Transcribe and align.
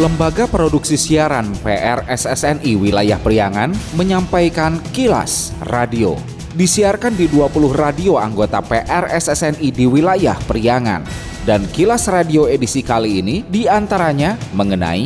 Lembaga 0.00 0.48
Produksi 0.48 0.96
Siaran 0.96 1.52
PRSSNI 1.60 2.72
Wilayah 2.72 3.20
Priangan 3.20 3.68
menyampaikan 4.00 4.80
kilas 4.96 5.52
radio. 5.68 6.16
Disiarkan 6.56 7.12
di 7.20 7.28
20 7.28 7.68
radio 7.76 8.16
anggota 8.16 8.64
PRSSNI 8.64 9.68
di 9.68 9.84
wilayah 9.84 10.40
Priangan. 10.48 11.04
Dan 11.44 11.68
kilas 11.68 12.08
radio 12.08 12.48
edisi 12.48 12.80
kali 12.80 13.20
ini 13.20 13.44
di 13.44 13.68
antaranya 13.68 14.40
mengenai 14.56 15.04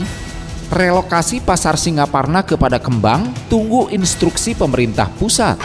relokasi 0.70 1.42
pasar 1.42 1.74
Singaparna 1.74 2.46
kepada 2.46 2.78
Kembang, 2.78 3.34
tunggu 3.50 3.90
instruksi 3.90 4.54
pemerintah 4.54 5.10
pusat. 5.18 5.58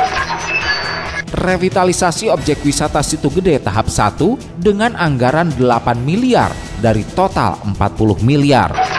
Revitalisasi 1.29 2.33
objek 2.33 2.65
wisata 2.65 3.05
Situ 3.05 3.29
Gede 3.29 3.61
tahap 3.61 3.93
1 3.93 4.57
dengan 4.57 4.97
anggaran 4.97 5.53
8 5.53 6.01
miliar 6.01 6.49
dari 6.81 7.05
total 7.13 7.61
40 7.61 8.25
miliar. 8.25 8.98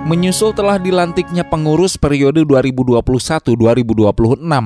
Menyusul 0.00 0.56
telah 0.56 0.80
dilantiknya 0.80 1.44
pengurus 1.44 2.00
periode 2.00 2.40
2021-2026 2.48 3.52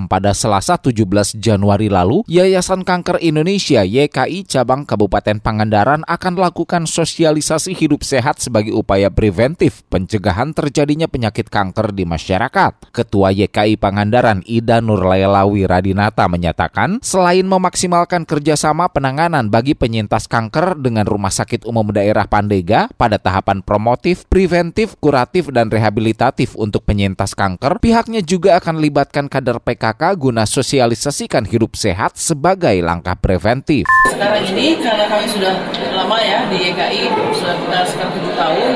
pada 0.06 0.30
Selasa 0.30 0.78
17 0.78 1.42
Januari 1.42 1.90
lalu, 1.90 2.22
Yayasan 2.30 2.86
Kanker 2.86 3.18
Indonesia 3.18 3.82
YKI 3.82 4.46
Cabang 4.46 4.86
Kabupaten 4.86 5.42
Pangandaran 5.42 6.06
akan 6.06 6.38
lakukan 6.38 6.86
sosialisasi 6.86 7.74
hidup 7.74 8.06
sehat 8.06 8.38
sebagai 8.38 8.78
upaya 8.78 9.10
preventif 9.10 9.82
pencegahan 9.90 10.54
terjadinya 10.54 11.10
penyakit 11.10 11.50
kanker 11.50 11.90
di 11.90 12.06
masyarakat. 12.06 12.94
Ketua 12.94 13.34
YKI 13.34 13.74
Pangandaran 13.74 14.46
Ida 14.46 14.78
Nurlaylawi 14.78 15.66
Radinata 15.66 16.30
menyatakan, 16.30 17.02
selain 17.02 17.42
memaksimalkan 17.50 18.22
kerjasama 18.22 18.86
penanganan 18.86 19.50
bagi 19.50 19.74
penyintas 19.74 20.30
kanker 20.30 20.78
dengan 20.78 21.10
Rumah 21.10 21.34
Sakit 21.34 21.66
Umum 21.66 21.90
Daerah 21.90 22.30
Pandega 22.30 22.86
pada 22.94 23.18
tahapan 23.18 23.66
promotif, 23.66 24.30
preventif, 24.30 24.94
kuratif, 25.02 25.23
dan 25.52 25.70
rehabilitatif 25.70 26.58
untuk 26.58 26.84
penyintas 26.84 27.32
kanker, 27.32 27.78
pihaknya 27.78 28.20
juga 28.24 28.56
akan 28.58 28.80
libatkan 28.80 29.26
kader 29.28 29.62
PKK 29.62 30.16
guna 30.18 30.44
sosialisasikan 30.44 31.46
hidup 31.48 31.76
sehat 31.78 32.16
sebagai 32.18 32.74
langkah 32.82 33.14
preventif. 33.14 33.86
Sekarang 34.10 34.44
ini 34.54 34.78
karena 34.80 35.04
kami 35.06 35.26
sudah 35.30 35.54
lama 35.94 36.18
ya 36.20 36.44
di 36.48 36.56
YKI, 36.72 37.02
sudah 37.36 37.54
kita 37.60 37.78
sekitar 37.86 38.08
7 38.12 38.40
tahun, 38.40 38.70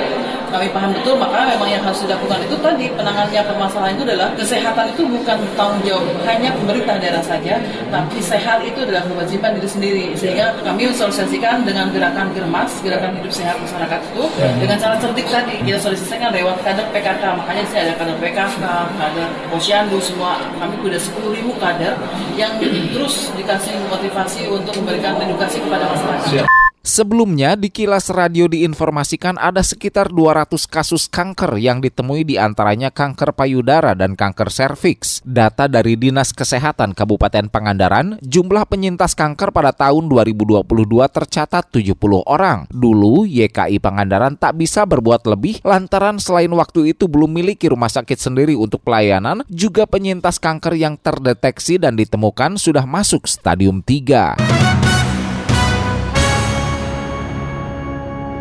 kami 0.48 0.66
paham 0.72 0.90
betul 0.92 1.14
maka 1.20 1.48
memang 1.48 1.68
yang 1.68 1.82
harus 1.84 2.00
dilakukan 2.04 2.38
itu 2.44 2.56
tadi 2.60 2.86
penanganannya 2.92 3.42
permasalahan 3.44 3.92
itu 3.96 4.04
adalah 4.08 4.28
kesehatan 4.34 4.86
itu 4.92 5.02
bukan 5.06 5.38
tanggung 5.54 5.82
jawab 5.84 6.04
hanya 6.26 6.50
pemerintah 6.56 6.96
daerah 7.00 7.24
saja 7.24 7.54
tapi 7.88 8.18
sehat 8.20 8.60
itu 8.64 8.78
adalah 8.84 9.02
kewajiban 9.08 9.56
diri 9.56 9.68
sendiri. 9.68 10.04
Sehingga 10.14 10.52
kami 10.60 10.90
sosialisasikan 10.92 11.64
dengan 11.64 11.88
gerakan 11.90 12.30
germas 12.36 12.70
gerakan 12.84 13.16
hidup 13.20 13.32
sehat 13.32 13.56
masyarakat 13.60 14.00
itu 14.12 14.24
dengan 14.60 14.76
cara 14.76 14.94
cerdik 15.00 15.26
tadi. 15.28 15.56
Kita 15.64 15.78
sosialisasikan 15.80 16.30
lewat 16.34 16.56
kader 16.62 16.86
PKK 16.92 17.22
makanya 17.36 17.62
sini 17.68 17.80
ada 17.88 17.94
kader 17.96 18.16
PKK 18.20 18.60
kader 18.98 19.28
posyandu 19.52 19.98
semua. 20.00 20.40
Kami 20.60 20.74
sudah 20.84 21.00
10 21.32 21.36
ribu 21.38 21.52
kader 21.56 21.94
yang 22.36 22.52
terus 22.92 23.32
dikasih 23.34 23.74
motivasi 23.88 24.48
untuk 24.48 24.74
memberikan 24.80 25.16
edukasi 25.20 25.58
kepada 25.62 25.88
masyarakat. 25.88 26.57
Sebelumnya 26.98 27.54
di 27.54 27.70
kilas 27.70 28.10
radio 28.10 28.50
diinformasikan 28.50 29.38
ada 29.38 29.62
sekitar 29.62 30.10
200 30.10 30.66
kasus 30.66 31.06
kanker 31.06 31.54
yang 31.54 31.78
ditemui 31.78 32.26
di 32.26 32.42
antaranya 32.42 32.90
kanker 32.90 33.38
payudara 33.38 33.94
dan 33.94 34.18
kanker 34.18 34.50
serviks. 34.50 35.22
Data 35.22 35.70
dari 35.70 35.94
Dinas 35.94 36.34
Kesehatan 36.34 36.98
Kabupaten 36.98 37.54
Pangandaran, 37.54 38.18
jumlah 38.18 38.66
penyintas 38.66 39.14
kanker 39.14 39.54
pada 39.54 39.70
tahun 39.70 40.10
2022 40.10 40.66
tercatat 41.06 41.70
70 41.70 41.94
orang. 42.26 42.66
Dulu 42.66 43.30
YKI 43.30 43.78
Pangandaran 43.78 44.34
tak 44.34 44.58
bisa 44.58 44.82
berbuat 44.82 45.22
lebih 45.30 45.62
lantaran 45.62 46.18
selain 46.18 46.50
waktu 46.50 46.98
itu 46.98 47.06
belum 47.06 47.30
miliki 47.30 47.70
rumah 47.70 47.94
sakit 47.94 48.18
sendiri 48.18 48.58
untuk 48.58 48.82
pelayanan, 48.82 49.46
juga 49.46 49.86
penyintas 49.86 50.42
kanker 50.42 50.74
yang 50.74 50.98
terdeteksi 50.98 51.78
dan 51.78 51.94
ditemukan 51.94 52.58
sudah 52.58 52.82
masuk 52.82 53.30
stadium 53.30 53.86
3. 53.86 54.67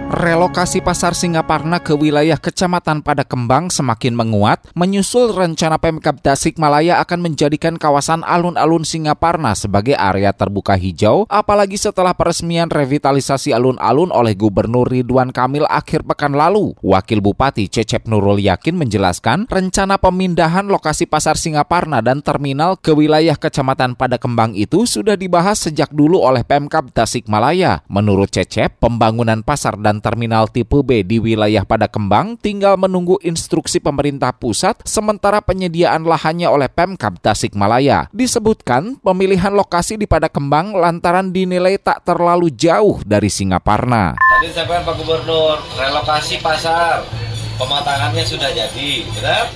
Relokasi 0.07 0.79
pasar 0.79 1.11
Singaparna 1.11 1.83
ke 1.83 1.91
wilayah 1.91 2.39
Kecamatan 2.39 3.03
Padakembang 3.03 3.67
semakin 3.67 4.15
menguat, 4.15 4.63
menyusul 4.71 5.35
rencana 5.35 5.75
Pemkab 5.75 6.23
Tasikmalaya 6.23 7.03
akan 7.03 7.27
menjadikan 7.27 7.75
kawasan 7.75 8.23
alun-alun 8.23 8.87
Singaparna 8.87 9.51
sebagai 9.51 9.99
area 9.99 10.31
terbuka 10.31 10.79
hijau, 10.79 11.27
apalagi 11.27 11.75
setelah 11.75 12.15
peresmian 12.15 12.71
revitalisasi 12.71 13.51
alun-alun 13.51 14.07
oleh 14.15 14.31
Gubernur 14.31 14.87
Ridwan 14.87 15.35
Kamil 15.35 15.67
akhir 15.67 16.07
pekan 16.07 16.39
lalu. 16.39 16.71
Wakil 16.79 17.19
Bupati 17.19 17.67
Cecep 17.67 18.07
Nurul 18.07 18.39
Yakin 18.39 18.79
menjelaskan, 18.79 19.51
rencana 19.51 19.99
pemindahan 19.99 20.71
lokasi 20.71 21.03
pasar 21.03 21.35
Singaparna 21.35 21.99
dan 21.99 22.23
terminal 22.23 22.79
ke 22.79 22.95
wilayah 22.95 23.35
Kecamatan 23.35 23.99
Padakembang 23.99 24.55
itu 24.55 24.87
sudah 24.87 25.19
dibahas 25.19 25.67
sejak 25.67 25.91
dulu 25.91 26.23
oleh 26.23 26.47
Pemkab 26.47 26.95
Tasikmalaya. 26.95 27.83
Menurut 27.91 28.31
Cecep, 28.31 28.79
pembangunan 28.79 29.43
pasar 29.43 29.75
dan 29.75 29.96
terminal 29.99 30.49
tipe 30.49 30.79
B 30.85 31.03
di 31.03 31.17
wilayah 31.17 31.65
Padakembang 31.65 32.37
tinggal 32.39 32.77
menunggu 32.77 33.17
instruksi 33.25 33.81
pemerintah 33.81 34.33
pusat 34.33 34.77
sementara 34.87 35.43
penyediaan 35.43 36.05
lahannya 36.05 36.47
oleh 36.47 36.69
Pemkab 36.69 37.19
Tasikmalaya. 37.19 38.07
Disebutkan 38.15 38.97
pemilihan 39.01 39.53
lokasi 39.53 39.97
di 39.97 40.05
Padakembang 40.05 40.77
lantaran 40.77 41.29
dinilai 41.33 41.81
tak 41.81 42.05
terlalu 42.07 42.53
jauh 42.53 43.01
dari 43.03 43.27
Singaparna. 43.27 44.15
Tadi 44.17 44.49
disampaikan 44.51 44.83
Pak 44.85 44.95
Gubernur, 45.01 45.57
relokasi 45.75 46.39
pasar, 46.39 47.03
pematangannya 47.57 48.23
sudah 48.23 48.53
jadi, 48.53 49.03
benar? 49.17 49.49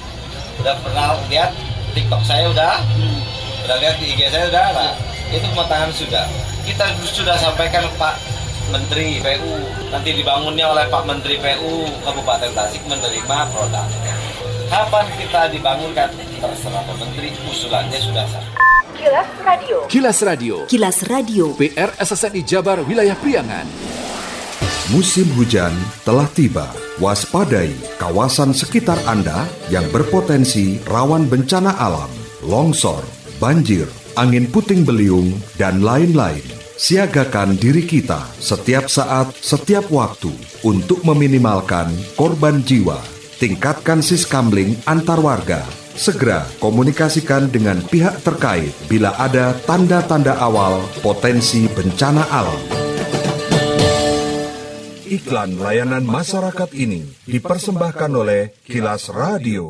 Udah 0.59 0.75
pernah 0.81 1.17
lihat 1.29 1.53
TikTok 1.93 2.21
saya 2.25 2.49
udah? 2.49 2.81
Udah 3.65 3.77
lihat 3.77 3.95
di 4.01 4.13
IG 4.13 4.29
saya 4.33 4.49
udah? 4.49 4.67
Nah, 4.73 4.91
itu 5.31 5.45
pematangan 5.55 5.91
sudah. 5.95 6.25
Kita 6.67 6.85
sudah 7.07 7.35
sampaikan 7.39 7.87
Pak 7.95 8.40
Menteri 8.71 9.19
PU 9.19 9.53
nanti 9.91 10.15
dibangunnya 10.15 10.71
oleh 10.71 10.87
Pak 10.87 11.03
Menteri 11.03 11.35
PU 11.35 11.91
Kabupaten 12.07 12.51
Tasik 12.55 12.79
menerima 12.87 13.37
produk. 13.51 13.87
Kapan 14.71 15.05
kita 15.19 15.51
dibangunkan 15.51 16.09
terserah 16.39 16.83
Pak 16.87 16.95
Menteri 16.95 17.35
usulannya 17.51 17.99
sudah 17.99 18.23
sah. 18.31 18.45
Kilas 18.95 19.29
Radio. 19.43 19.77
Kilas 19.91 20.19
Radio. 20.23 20.55
Kilas 20.71 20.97
Radio. 21.11 21.45
PR 21.59 21.91
SSNI 21.99 22.41
Jabar 22.47 22.79
Wilayah 22.87 23.17
Priangan. 23.19 23.67
Musim 24.95 25.27
hujan 25.35 25.75
telah 26.07 26.31
tiba. 26.31 26.71
Waspadai 27.03 27.75
kawasan 27.99 28.55
sekitar 28.55 28.99
Anda 29.09 29.49
yang 29.73 29.89
berpotensi 29.89 30.79
rawan 30.85 31.25
bencana 31.27 31.73
alam, 31.75 32.11
longsor, 32.45 33.01
banjir, 33.41 33.89
angin 34.15 34.45
puting 34.47 34.85
beliung, 34.85 35.33
dan 35.57 35.81
lain-lain. 35.81 36.60
Siagakan 36.81 37.61
diri 37.61 37.85
kita 37.85 38.25
setiap 38.41 38.89
saat, 38.89 39.37
setiap 39.37 39.93
waktu 39.93 40.33
untuk 40.65 41.05
meminimalkan 41.05 41.93
korban 42.17 42.57
jiwa. 42.65 42.97
Tingkatkan 43.37 44.01
siskamling 44.01 44.73
antar 44.89 45.21
warga. 45.21 45.61
Segera 45.93 46.41
komunikasikan 46.57 47.53
dengan 47.53 47.85
pihak 47.85 48.25
terkait 48.25 48.73
bila 48.89 49.13
ada 49.21 49.53
tanda-tanda 49.69 50.33
awal 50.41 50.81
potensi 51.05 51.69
bencana 51.69 52.25
alam. 52.33 52.61
Iklan 55.05 55.61
layanan 55.61 56.01
masyarakat 56.01 56.73
ini 56.73 57.05
dipersembahkan 57.29 58.09
oleh 58.09 58.57
Kilas 58.65 59.13
Radio. 59.13 59.69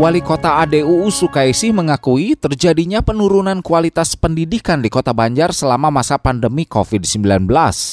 Wali 0.00 0.24
Kota 0.24 0.64
ADUU 0.64 1.12
Sukaisi 1.12 1.76
mengakui 1.76 2.32
terjadinya 2.32 3.04
penurunan 3.04 3.60
kualitas 3.60 4.16
pendidikan 4.16 4.80
di 4.80 4.88
Kota 4.88 5.12
Banjar 5.12 5.52
selama 5.52 5.92
masa 5.92 6.16
pandemi 6.16 6.64
COVID-19. 6.64 7.44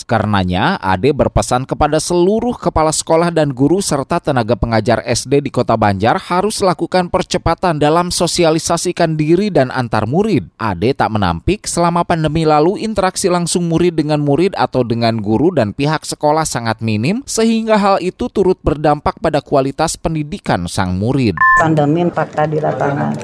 Karenanya, 0.07 0.79
Ade 0.79 1.11
berpesan 1.11 1.67
kepada 1.67 1.99
seluruh 1.99 2.55
kepala 2.55 2.95
sekolah 2.95 3.27
dan 3.27 3.51
guru 3.51 3.83
serta 3.83 4.23
tenaga 4.23 4.55
pengajar 4.55 5.03
SD 5.03 5.43
di 5.43 5.51
Kota 5.51 5.75
Banjar 5.75 6.15
harus 6.31 6.63
lakukan 6.63 7.11
percepatan 7.11 7.75
dalam 7.75 8.07
sosialisasikan 8.07 9.19
diri 9.19 9.51
dan 9.51 9.67
antar 9.67 10.07
murid. 10.07 10.47
Ade 10.55 10.95
tak 10.95 11.11
menampik 11.11 11.67
selama 11.67 12.07
pandemi 12.07 12.47
lalu 12.47 12.87
interaksi 12.87 13.27
langsung 13.27 13.67
murid 13.67 13.99
dengan 13.99 14.23
murid 14.23 14.55
atau 14.55 14.87
dengan 14.87 15.19
guru 15.19 15.51
dan 15.51 15.75
pihak 15.75 16.07
sekolah 16.07 16.47
sangat 16.47 16.79
minim 16.79 17.19
sehingga 17.27 17.75
hal 17.75 17.99
itu 17.99 18.31
turut 18.31 18.55
berdampak 18.63 19.19
pada 19.19 19.43
kualitas 19.43 19.99
pendidikan 19.99 20.71
sang 20.71 20.95
murid. 20.95 21.35
Pandemi 21.59 21.96
fakta 22.13 22.45
di 22.45 22.61
lapangan. 22.61 23.17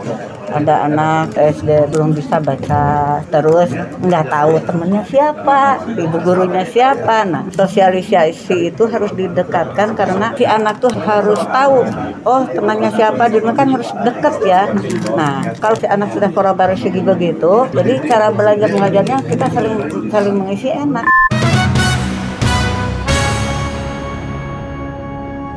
Ada 0.54 0.86
anak 0.86 1.34
SD 1.34 1.90
belum 1.90 2.14
bisa 2.14 2.38
baca, 2.38 3.18
terus 3.34 3.74
nggak 4.06 4.26
tahu 4.30 4.54
temennya 4.62 5.02
siapa, 5.10 5.82
ibu 5.98 6.18
gurunya 6.22 6.62
siapa. 6.62 7.26
Nah, 7.26 7.50
sosialisasi 7.50 8.70
itu 8.70 8.84
harus 8.86 9.10
didekatkan 9.18 9.98
karena 9.98 10.38
si 10.38 10.46
anak 10.46 10.78
tuh 10.78 10.94
harus 10.94 11.42
tahu, 11.50 11.82
oh 12.22 12.44
temannya 12.54 12.94
siapa, 12.94 13.34
di 13.34 13.42
kan 13.42 13.70
harus 13.70 13.90
deket 14.06 14.36
ya. 14.46 14.70
Nah, 15.18 15.58
kalau 15.58 15.74
si 15.74 15.90
anak 15.90 16.14
sudah 16.14 16.30
kolaborasi 16.30 16.90
begitu, 17.02 17.66
jadi 17.74 17.94
cara 18.06 18.30
belajar 18.30 18.70
mengajarnya 18.70 19.18
kita 19.26 19.46
saling 19.50 19.78
saling 20.14 20.36
mengisi 20.38 20.70
enak. 20.70 21.13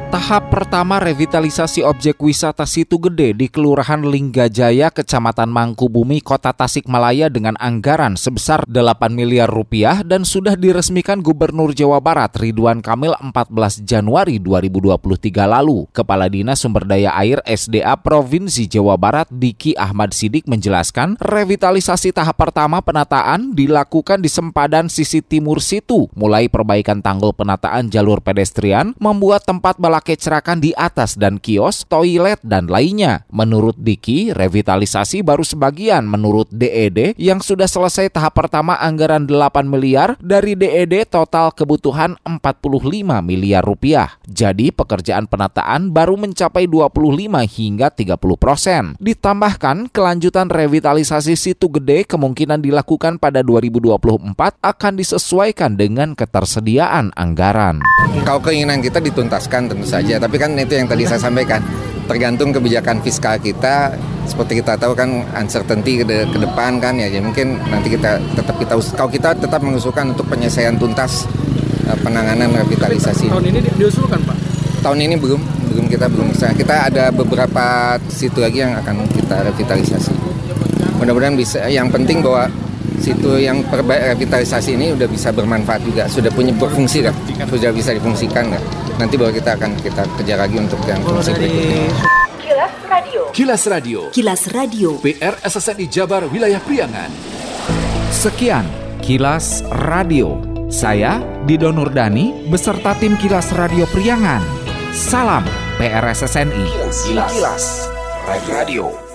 Tahap 0.06 0.54
pertama 0.54 1.02
revitalisasi 1.02 1.82
objek 1.82 2.22
wisata 2.22 2.62
Situ 2.62 2.94
Gede 3.02 3.34
di 3.34 3.50
Kelurahan 3.50 4.06
Linggajaya, 4.06 4.94
Kecamatan 4.94 5.50
Mangkubumi, 5.50 6.22
Kota 6.22 6.54
Tasikmalaya 6.54 7.26
dengan 7.26 7.58
anggaran 7.58 8.14
sebesar 8.14 8.62
8 8.70 9.12
miliar 9.12 9.50
rupiah 9.50 10.06
dan 10.06 10.22
sudah 10.22 10.54
diresmikan 10.54 11.18
Gubernur 11.20 11.74
Jawa 11.74 11.98
Barat 11.98 12.32
Ridwan 12.38 12.86
Kamil 12.86 13.18
14 13.18 13.82
Januari 13.82 14.38
2023 14.38 15.42
lalu. 15.42 15.90
Kepala 15.90 16.30
Dinas 16.30 16.62
Sumber 16.62 16.86
Daya 16.86 17.10
Air 17.18 17.42
SDA 17.42 17.98
Provinsi 17.98 18.70
Jawa 18.70 18.94
Barat 18.94 19.26
Diki 19.26 19.74
Ahmad 19.74 20.14
Sidik 20.14 20.46
menjelaskan 20.46 21.18
revitalisasi 21.18 22.14
tahap 22.14 22.38
pertama 22.38 22.78
penataan 22.78 23.58
dilakukan 23.58 24.22
di 24.22 24.30
sempadan 24.30 24.86
sisi 24.86 25.18
timur 25.18 25.58
situ, 25.58 26.06
mulai 26.14 26.46
perbaikan 26.46 27.02
tanggul 27.02 27.34
penataan 27.34 27.90
jalur 27.90 28.22
pedestrian, 28.22 28.94
membuat 29.02 29.42
tempat 29.42 29.76
balak 29.82 30.05
kecerakan 30.06 30.62
di 30.62 30.70
atas 30.78 31.18
dan 31.18 31.42
kios, 31.42 31.82
toilet, 31.90 32.38
dan 32.46 32.70
lainnya. 32.70 33.26
Menurut 33.34 33.74
Diki, 33.74 34.30
revitalisasi 34.30 35.26
baru 35.26 35.42
sebagian 35.42 36.06
menurut 36.06 36.46
DED 36.54 37.18
yang 37.18 37.42
sudah 37.42 37.66
selesai 37.66 38.14
tahap 38.14 38.38
pertama 38.38 38.78
anggaran 38.78 39.26
8 39.26 39.66
miliar 39.66 40.14
dari 40.22 40.54
DED 40.54 41.10
total 41.10 41.50
kebutuhan 41.50 42.14
45 42.22 43.18
miliar 43.26 43.66
rupiah. 43.66 44.14
Jadi 44.30 44.70
pekerjaan 44.70 45.26
penataan 45.26 45.90
baru 45.90 46.14
mencapai 46.14 46.70
25 46.70 47.42
hingga 47.48 47.90
30 47.90 48.36
persen. 48.38 48.94
Ditambahkan 49.02 49.90
kelanjutan 49.90 50.46
revitalisasi 50.46 51.34
situ 51.34 51.66
gede 51.72 52.06
kemungkinan 52.06 52.62
dilakukan 52.62 53.18
pada 53.18 53.42
2024 53.42 54.36
akan 54.60 54.92
disesuaikan 54.94 55.74
dengan 55.74 56.12
ketersediaan 56.12 57.10
anggaran. 57.16 57.80
Kalau 58.22 58.42
keinginan 58.42 58.84
kita 58.84 59.00
dituntaskan 59.00 59.72
tentu 59.72 59.85
saja, 59.86 60.18
tapi 60.18 60.36
kan 60.36 60.52
itu 60.58 60.74
yang 60.74 60.90
tadi 60.90 61.06
saya 61.06 61.22
sampaikan 61.22 61.62
tergantung 62.10 62.50
kebijakan 62.54 62.98
fiskal 63.02 63.38
kita. 63.38 63.94
Seperti 64.26 64.58
kita 64.58 64.74
tahu 64.74 64.90
kan 64.98 65.22
uncertainty 65.38 66.02
ke, 66.02 66.04
de, 66.04 66.18
ke 66.26 66.38
depan 66.42 66.82
kan 66.82 66.98
ya. 66.98 67.06
Jadi 67.06 67.22
mungkin 67.22 67.62
nanti 67.70 67.94
kita 67.94 68.18
tetap 68.34 68.58
kita 68.58 68.74
kalau 68.98 69.10
kita 69.10 69.30
tetap 69.38 69.62
mengusulkan 69.62 70.10
untuk 70.10 70.26
penyelesaian 70.26 70.74
tuntas 70.74 71.30
uh, 71.86 71.94
penanganan 72.02 72.50
revitalisasi. 72.50 73.30
Tahun 73.30 73.46
ini 73.46 73.62
diusulkan 73.78 74.18
pak? 74.26 74.34
Tahun 74.82 74.98
ini 74.98 75.14
belum 75.14 75.38
belum 75.70 75.86
kita 75.86 76.10
belum. 76.10 76.34
Bisa 76.34 76.50
kita 76.58 76.90
ada 76.90 77.14
beberapa 77.14 77.94
situ 78.10 78.42
lagi 78.42 78.66
yang 78.66 78.74
akan 78.82 79.06
kita 79.14 79.46
revitalisasi. 79.46 80.10
Mudah-mudahan 80.98 81.38
bisa 81.38 81.62
yang 81.70 81.86
penting 81.94 82.18
bahwa 82.18 82.50
situ 83.00 83.30
yang 83.40 83.62
perbaik 83.66 84.16
revitalisasi 84.16 84.76
ini 84.76 84.92
udah 84.96 85.08
bisa 85.08 85.30
bermanfaat 85.30 85.82
juga 85.84 86.04
sudah 86.08 86.30
punya 86.32 86.52
berfungsi 86.56 87.04
kan 87.04 87.14
sudah 87.48 87.70
bisa 87.72 87.90
difungsikan 87.92 88.52
kan 88.52 88.62
nanti 88.96 89.14
baru 89.16 89.32
kita 89.32 89.56
akan 89.56 89.70
kita 89.80 90.02
kejar 90.22 90.38
lagi 90.40 90.56
untuk 90.60 90.80
yang 90.88 91.00
fungsi 91.04 91.32
berikutnya 91.34 91.90
Kilas 92.46 92.72
Radio. 92.88 93.22
Kilas 93.34 93.62
Radio. 93.66 94.00
Kilas 94.14 94.42
Radio. 94.54 94.88
PR 95.02 95.34
SSNI 95.44 95.86
Jabar 95.90 96.22
Wilayah 96.30 96.62
Priangan. 96.62 97.10
Sekian 98.08 98.64
Kilas 99.02 99.60
Radio. 99.86 100.40
Saya 100.72 101.20
Dido 101.44 101.70
Nurdani 101.74 102.48
beserta 102.48 102.96
tim 102.96 103.18
Kilas 103.20 103.52
Radio 103.54 103.84
Priangan. 103.92 104.40
Salam 104.94 105.44
PRSSNI. 105.76 106.64
Kilas 107.12 107.66
Radio. 108.48 109.05